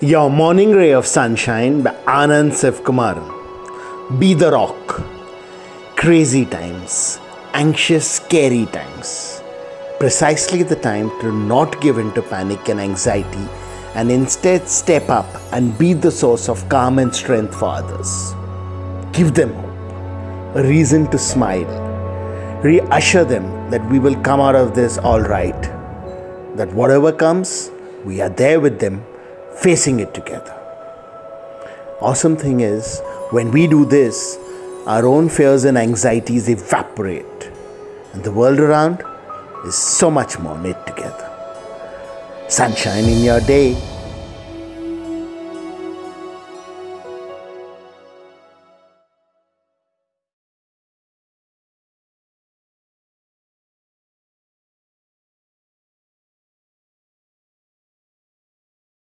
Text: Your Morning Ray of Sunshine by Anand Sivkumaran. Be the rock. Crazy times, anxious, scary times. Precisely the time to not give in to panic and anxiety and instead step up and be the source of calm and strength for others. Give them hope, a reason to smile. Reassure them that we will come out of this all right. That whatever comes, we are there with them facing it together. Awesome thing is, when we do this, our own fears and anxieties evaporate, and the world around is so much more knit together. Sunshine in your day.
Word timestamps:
Your 0.00 0.30
Morning 0.30 0.70
Ray 0.70 0.92
of 0.92 1.06
Sunshine 1.06 1.82
by 1.82 1.90
Anand 2.06 2.52
Sivkumaran. 2.52 4.20
Be 4.20 4.32
the 4.32 4.52
rock. 4.52 5.02
Crazy 5.96 6.44
times, 6.44 7.18
anxious, 7.52 8.08
scary 8.08 8.66
times. 8.66 9.42
Precisely 9.98 10.62
the 10.62 10.76
time 10.76 11.10
to 11.20 11.32
not 11.32 11.80
give 11.80 11.98
in 11.98 12.12
to 12.12 12.22
panic 12.22 12.68
and 12.68 12.80
anxiety 12.80 13.48
and 13.96 14.12
instead 14.12 14.68
step 14.68 15.08
up 15.08 15.26
and 15.52 15.76
be 15.76 15.94
the 15.94 16.12
source 16.12 16.48
of 16.48 16.68
calm 16.68 17.00
and 17.00 17.12
strength 17.12 17.58
for 17.58 17.70
others. 17.70 18.36
Give 19.12 19.34
them 19.34 19.52
hope, 19.52 20.58
a 20.58 20.62
reason 20.62 21.10
to 21.10 21.18
smile. 21.18 21.66
Reassure 22.62 23.24
them 23.24 23.68
that 23.72 23.84
we 23.90 23.98
will 23.98 24.22
come 24.22 24.38
out 24.38 24.54
of 24.54 24.76
this 24.76 24.96
all 24.96 25.22
right. 25.22 25.60
That 26.54 26.72
whatever 26.72 27.10
comes, 27.10 27.72
we 28.04 28.20
are 28.20 28.28
there 28.28 28.60
with 28.60 28.78
them 28.78 29.04
facing 29.62 30.00
it 30.00 30.14
together. 30.14 30.54
Awesome 32.00 32.36
thing 32.36 32.60
is, 32.60 33.00
when 33.30 33.50
we 33.50 33.66
do 33.66 33.84
this, 33.84 34.38
our 34.86 35.06
own 35.06 35.28
fears 35.28 35.64
and 35.64 35.76
anxieties 35.76 36.48
evaporate, 36.48 37.50
and 38.12 38.22
the 38.24 38.30
world 38.32 38.60
around 38.60 39.02
is 39.66 39.74
so 39.74 40.10
much 40.10 40.38
more 40.38 40.56
knit 40.58 40.86
together. 40.86 41.24
Sunshine 42.48 43.04
in 43.04 43.22
your 43.22 43.40
day. 43.40 43.76